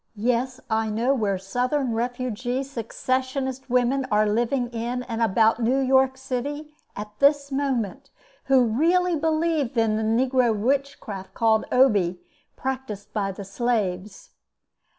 Yes, 0.17 0.59
I 0.67 0.89
know 0.89 1.13
where 1.13 1.37
Southern 1.37 1.93
refugee 1.93 2.63
secessionist 2.63 3.69
women 3.69 4.07
are 4.11 4.25
living 4.27 4.69
in 4.69 5.03
and 5.03 5.21
about 5.21 5.59
New 5.61 5.77
York 5.77 6.17
city 6.17 6.73
at 6.95 7.11
this 7.19 7.51
moment, 7.51 8.09
who 8.45 8.63
really 8.65 9.15
believe 9.15 9.77
in 9.77 9.97
the 9.97 10.01
negro 10.01 10.57
witchcraft 10.59 11.35
called 11.35 11.65
Obi, 11.71 12.19
practiced 12.55 13.13
by 13.13 13.31
the 13.31 13.45
slaves. 13.45 14.31